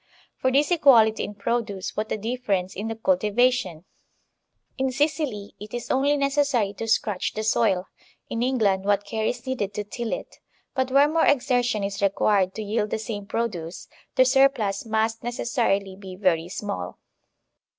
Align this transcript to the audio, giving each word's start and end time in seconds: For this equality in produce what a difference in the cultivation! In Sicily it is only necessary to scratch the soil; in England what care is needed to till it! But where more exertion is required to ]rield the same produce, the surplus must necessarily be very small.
For 0.39 0.51
this 0.51 0.71
equality 0.71 1.23
in 1.23 1.35
produce 1.35 1.95
what 1.95 2.11
a 2.11 2.17
difference 2.17 2.75
in 2.75 2.87
the 2.87 2.95
cultivation! 2.95 3.85
In 4.79 4.91
Sicily 4.91 5.53
it 5.59 5.75
is 5.75 5.91
only 5.91 6.17
necessary 6.17 6.73
to 6.79 6.87
scratch 6.87 7.33
the 7.33 7.43
soil; 7.43 7.85
in 8.27 8.41
England 8.41 8.83
what 8.83 9.05
care 9.05 9.27
is 9.27 9.45
needed 9.45 9.75
to 9.75 9.83
till 9.83 10.11
it! 10.11 10.37
But 10.73 10.89
where 10.89 11.07
more 11.07 11.27
exertion 11.27 11.83
is 11.83 12.01
required 12.01 12.55
to 12.55 12.63
]rield 12.63 12.89
the 12.89 12.97
same 12.97 13.27
produce, 13.27 13.87
the 14.15 14.25
surplus 14.25 14.87
must 14.87 15.23
necessarily 15.23 15.95
be 15.95 16.15
very 16.15 16.49
small. 16.49 16.97